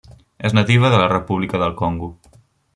[0.47, 2.13] És nativa de la República del Congo.